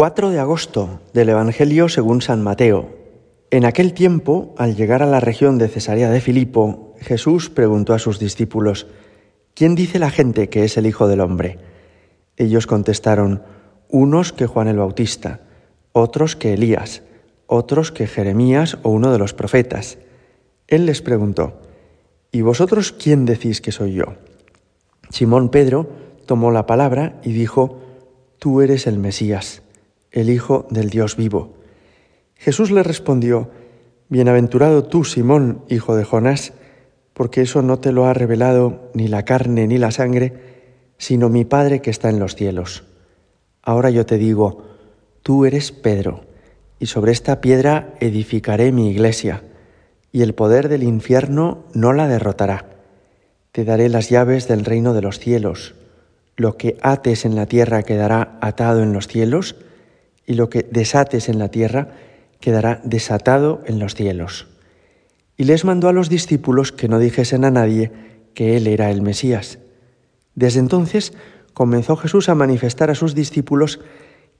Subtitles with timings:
[0.00, 2.88] 4 de agosto del Evangelio según San Mateo.
[3.50, 7.98] En aquel tiempo, al llegar a la región de Cesarea de Filipo, Jesús preguntó a
[7.98, 8.86] sus discípulos,
[9.52, 11.58] ¿quién dice la gente que es el Hijo del Hombre?
[12.38, 13.42] Ellos contestaron,
[13.90, 15.40] unos que Juan el Bautista,
[15.92, 17.02] otros que Elías,
[17.46, 19.98] otros que Jeremías o uno de los profetas.
[20.66, 21.60] Él les preguntó,
[22.32, 24.14] ¿y vosotros quién decís que soy yo?
[25.10, 25.90] Simón Pedro
[26.24, 27.82] tomó la palabra y dijo,
[28.38, 29.60] Tú eres el Mesías
[30.12, 31.54] el Hijo del Dios vivo.
[32.36, 33.50] Jesús le respondió,
[34.08, 36.52] Bienaventurado tú, Simón, hijo de Jonás,
[37.12, 40.32] porque eso no te lo ha revelado ni la carne ni la sangre,
[40.98, 42.84] sino mi Padre que está en los cielos.
[43.62, 44.64] Ahora yo te digo,
[45.22, 46.24] tú eres Pedro,
[46.78, 49.44] y sobre esta piedra edificaré mi iglesia,
[50.10, 52.66] y el poder del infierno no la derrotará.
[53.52, 55.74] Te daré las llaves del reino de los cielos.
[56.36, 59.56] Lo que ates en la tierra quedará atado en los cielos,
[60.26, 61.88] y lo que desates en la tierra
[62.40, 64.48] quedará desatado en los cielos.
[65.36, 67.92] Y les mandó a los discípulos que no dijesen a nadie
[68.34, 69.58] que él era el Mesías.
[70.34, 71.12] Desde entonces
[71.54, 73.80] comenzó Jesús a manifestar a sus discípulos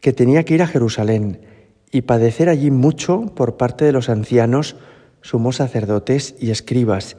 [0.01, 1.41] que tenía que ir a Jerusalén
[1.91, 4.77] y padecer allí mucho por parte de los ancianos,
[5.23, 7.17] sumos sacerdotes y escribas,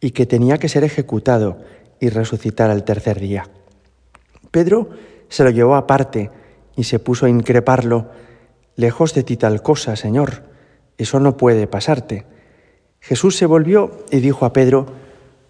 [0.00, 1.58] y que tenía que ser ejecutado
[2.00, 3.48] y resucitar al tercer día.
[4.50, 4.90] Pedro
[5.28, 6.30] se lo llevó aparte,
[6.78, 8.08] y se puso a increparlo,
[8.76, 10.44] Lejos de ti tal cosa, Señor,
[10.98, 12.26] eso no puede pasarte.
[13.00, 14.86] Jesús se volvió y dijo a Pedro,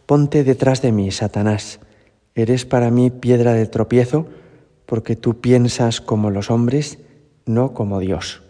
[0.07, 1.79] Ponte detrás de mí, Satanás,
[2.35, 4.27] eres para mí piedra de tropiezo,
[4.87, 7.01] porque tú piensas como los hombres,
[7.45, 8.43] no como Dios.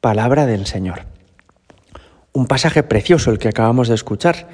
[0.00, 1.04] Palabra del Señor.
[2.32, 4.48] Un pasaje precioso el que acabamos de escuchar.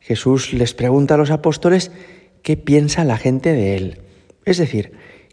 [0.00, 1.92] Jesús les pregunta a los apóstoles
[2.42, 4.02] qué piensa la gente de él.
[4.44, 4.92] Es decir,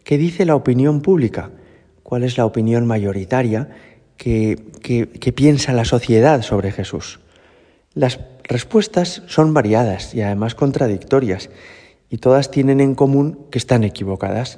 [0.09, 1.51] ¿Qué dice la opinión pública?
[2.01, 3.69] ¿Cuál es la opinión mayoritaria
[4.17, 4.57] que,
[5.35, 7.19] piensa la sociedad sobre Jesús?
[7.93, 11.51] Las respuestas son variadas y además contradictorias,
[12.09, 14.57] y todas tienen en común que están equivocadas.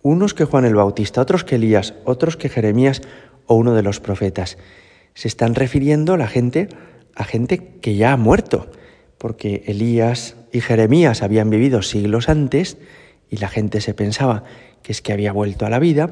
[0.00, 3.02] Unos que Juan el Bautista, otros que Elías, otros que Jeremías
[3.46, 4.58] o uno de los profetas.
[5.14, 6.68] Se están refiriendo la gente
[7.16, 8.70] a gente que ya ha muerto,
[9.18, 12.76] porque Elías y Jeremías habían vivido siglos antes
[13.30, 14.44] y la gente se pensaba
[14.82, 16.10] que es que había vuelto a la vida,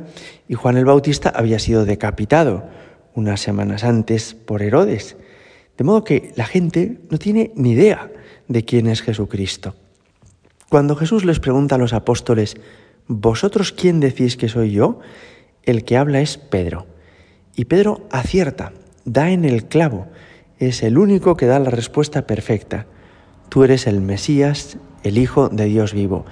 [0.48, 2.64] y Juan el Bautista había sido decapitado
[3.14, 5.16] unas semanas antes por Herodes.
[5.76, 8.10] De modo que la gente no tiene ni idea
[8.48, 9.74] de quién es Jesucristo.
[10.68, 12.56] Cuando Jesús les pregunta a los apóstoles,
[13.06, 15.00] ¿vosotros quién decís que soy yo?
[15.64, 16.86] El que habla es Pedro.
[17.54, 18.72] Y Pedro acierta,
[19.04, 20.06] da en el clavo,
[20.58, 22.86] es el único que da la respuesta perfecta.
[23.48, 26.24] Tú eres el Mesías, el Hijo de Dios vivo.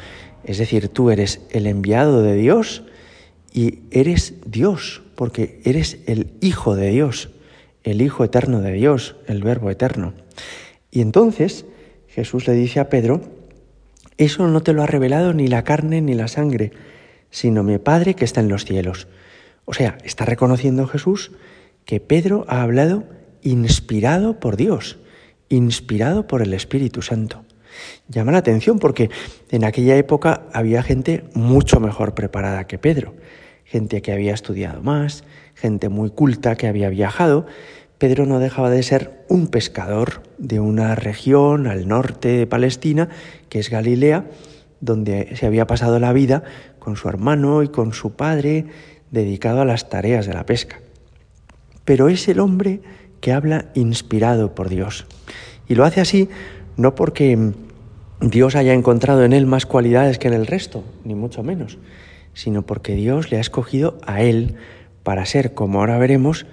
[0.44, 2.82] Es decir, tú eres el enviado de Dios
[3.52, 7.30] y eres Dios, porque eres el Hijo de Dios,
[7.84, 10.14] el Hijo eterno de Dios, el Verbo eterno.
[10.90, 11.64] Y entonces
[12.08, 13.20] Jesús le dice a Pedro,
[14.18, 16.72] eso no te lo ha revelado ni la carne ni la sangre,
[17.30, 19.08] sino mi Padre que está en los cielos.
[19.64, 21.32] O sea, está reconociendo Jesús
[21.84, 23.04] que Pedro ha hablado
[23.42, 24.98] inspirado por Dios,
[25.48, 27.44] inspirado por el Espíritu Santo.
[28.08, 29.10] Llama la atención porque
[29.50, 33.14] en aquella época había gente mucho mejor preparada que Pedro,
[33.64, 37.46] gente que había estudiado más, gente muy culta que había viajado.
[37.98, 43.08] Pedro no dejaba de ser un pescador de una región al norte de Palestina,
[43.48, 44.26] que es Galilea,
[44.80, 46.42] donde se había pasado la vida
[46.78, 48.66] con su hermano y con su padre,
[49.10, 50.80] dedicado a las tareas de la pesca.
[51.84, 52.80] Pero es el hombre
[53.20, 55.06] que habla inspirado por Dios.
[55.68, 56.28] Y lo hace así
[56.80, 57.52] no porque
[58.22, 61.76] Dios haya encontrado en él más cualidades que en el resto, ni mucho menos,
[62.32, 64.54] sino porque Dios le ha escogido a él
[65.02, 66.46] para ser, como ahora veremos,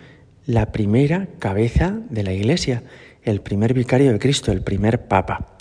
[0.45, 2.83] la primera cabeza de la Iglesia,
[3.23, 5.55] el primer vicario de Cristo, el primer papa.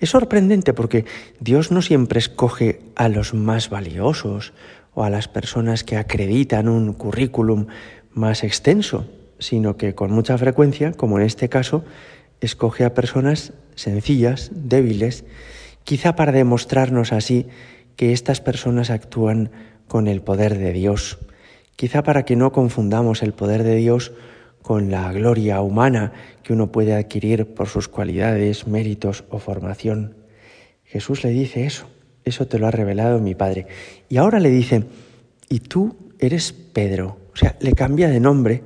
[0.00, 1.04] Es sorprendente porque
[1.38, 4.54] Dios no siempre escoge a los más valiosos
[4.92, 7.66] o a las personas que acreditan un currículum
[8.12, 9.06] más extenso,
[9.38, 11.84] sino que con mucha frecuencia, como en este caso,
[12.40, 15.24] escoge a personas sencillas, débiles,
[15.84, 17.46] quizá para demostrarnos así
[17.96, 19.50] que estas personas actúan
[19.88, 21.18] con el poder de Dios,
[21.76, 24.12] quizá para que no confundamos el poder de Dios
[24.62, 30.16] con la gloria humana que uno puede adquirir por sus cualidades, méritos o formación.
[30.84, 31.88] Jesús le dice eso,
[32.24, 33.66] eso te lo ha revelado mi Padre.
[34.08, 34.84] Y ahora le dice,
[35.48, 38.62] y tú eres Pedro, o sea, le cambia de nombre,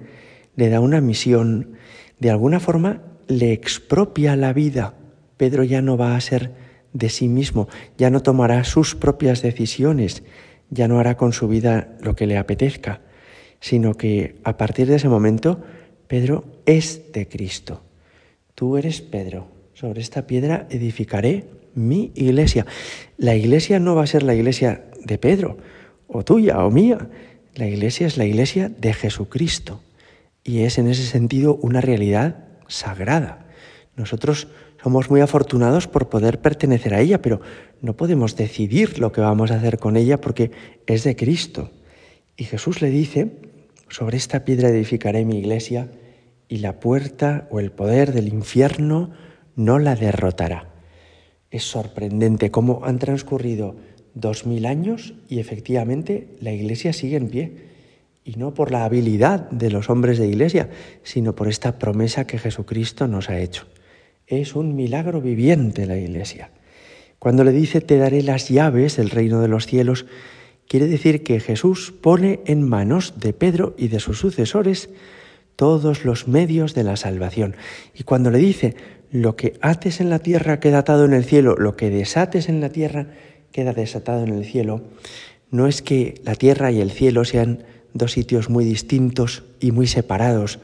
[0.57, 1.77] le da una misión,
[2.19, 4.95] de alguna forma le expropia la vida.
[5.37, 6.53] Pedro ya no va a ser
[6.93, 7.69] de sí mismo,
[7.99, 10.23] ya no tomará sus propias decisiones,
[10.71, 13.01] ya no hará con su vida lo que le apetezca,
[13.61, 15.61] sino que a partir de ese momento
[16.07, 17.83] Pedro es de Cristo.
[18.55, 22.67] Tú eres Pedro, sobre esta piedra edificaré mi iglesia.
[23.17, 25.59] La iglesia no va a ser la iglesia de Pedro,
[26.07, 27.09] o tuya, o mía.
[27.55, 29.81] La iglesia es la iglesia de Jesucristo
[30.45, 33.47] y es en ese sentido una realidad sagrada.
[33.97, 34.49] Nosotros
[34.83, 37.41] somos muy afortunados por poder pertenecer a ella, pero
[37.81, 40.51] no podemos decidir lo que vamos a hacer con ella porque
[40.87, 41.71] es de Cristo.
[42.37, 43.31] Y Jesús le dice,
[43.89, 45.91] sobre esta piedra edificaré mi iglesia
[46.49, 49.13] y la puerta o el poder del infierno
[49.57, 50.71] no la derrotará.
[51.51, 53.77] Es sorprendente cómo han transcurrido
[54.15, 57.74] dos mil años y efectivamente la iglesia sigue en pie.
[58.25, 60.71] Y no por la habilidad de los hombres de iglesia,
[61.03, 63.67] sino por esta promesa que Jesucristo nos ha hecho.
[64.27, 66.51] Es un milagro viviente la iglesia.
[67.19, 70.07] Cuando le dice te daré las llaves del reino de los cielos,
[70.67, 74.89] quiere decir que Jesús pone en manos de Pedro y de sus sucesores
[75.57, 77.57] todos los medios de la salvación.
[77.95, 78.75] Y cuando le dice,
[79.11, 82.61] lo que ates en la tierra queda atado en el cielo, lo que desates en
[82.61, 83.09] la tierra
[83.53, 84.83] queda desatado en el cielo,
[85.51, 87.65] no es que la tierra y el cielo sean
[87.95, 90.59] dos sitios muy distintos y muy separados,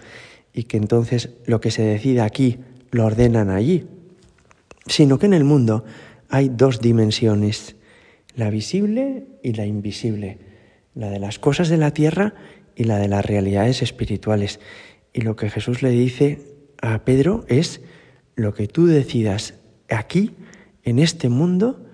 [0.53, 2.59] y que entonces lo que se decida aquí
[2.91, 3.87] lo ordenan allí,
[4.87, 5.85] sino que en el mundo
[6.29, 7.77] hay dos dimensiones,
[8.35, 10.39] la visible y la invisible,
[10.95, 12.35] la de las cosas de la tierra
[12.75, 14.61] y la de las realidades espirituales.
[15.13, 16.41] Y lo que Jesús le dice
[16.83, 17.81] a Pedro es,
[18.37, 19.55] lo que tú decidas
[19.89, 20.33] aquí,
[20.83, 21.85] en este mundo,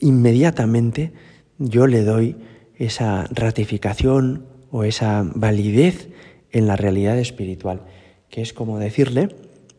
[0.00, 1.12] inmediatamente
[1.58, 2.36] yo le doy
[2.76, 6.08] esa ratificación o esa validez
[6.50, 7.82] en la realidad espiritual,
[8.28, 9.28] que es como decirle,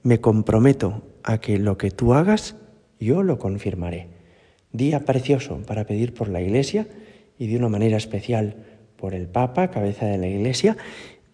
[0.03, 2.55] me comprometo a que lo que tú hagas,
[2.99, 4.07] yo lo confirmaré.
[4.71, 6.87] Día precioso para pedir por la Iglesia
[7.37, 8.55] y de una manera especial
[8.97, 10.77] por el Papa, cabeza de la Iglesia,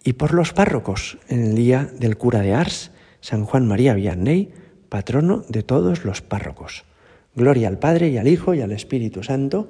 [0.04, 2.92] y por los párrocos en el día del cura de Ars,
[3.22, 4.50] San Juan María Vianney,
[4.88, 6.86] patrono de todos los párrocos.
[7.36, 9.70] Gloria al Padre y al Hijo y al Espíritu Santo,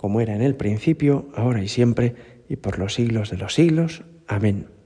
[0.00, 2.14] como era en el principio, ahora y siempre,
[2.48, 4.02] y por los siglos de los siglos.
[4.26, 4.79] Amén.